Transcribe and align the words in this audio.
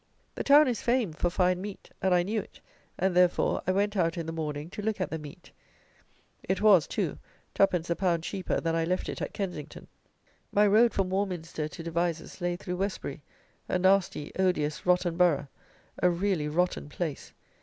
The 0.33 0.43
town 0.43 0.67
is 0.67 0.81
famed 0.81 1.19
for 1.19 1.29
fine 1.29 1.61
meat; 1.61 1.91
and 2.01 2.11
I 2.11 2.23
knew 2.23 2.39
it, 2.41 2.59
and, 2.97 3.15
therefore, 3.15 3.61
I 3.67 3.71
went 3.71 3.95
out 3.95 4.17
in 4.17 4.25
the 4.25 4.31
morning 4.31 4.67
to 4.71 4.81
look 4.81 4.99
at 4.99 5.11
the 5.11 5.19
meat. 5.19 5.51
It 6.41 6.59
was, 6.59 6.87
too, 6.87 7.19
2_d._ 7.53 7.87
a 7.87 7.95
pound 7.95 8.23
cheaper 8.23 8.59
than 8.59 8.73
I 8.75 8.83
left 8.83 9.09
it 9.09 9.21
at 9.21 9.31
Kensington. 9.31 9.85
My 10.51 10.65
road 10.65 10.91
from 10.91 11.11
Warminster 11.11 11.67
to 11.67 11.83
Devizes 11.83 12.41
lay 12.41 12.55
through 12.55 12.77
Westbury, 12.77 13.21
a 13.69 13.77
nasty 13.77 14.31
odious 14.39 14.87
rotten 14.87 15.17
borough, 15.17 15.49
a 16.01 16.09
really 16.09 16.47
rotten 16.47 16.89
place. 16.89 17.31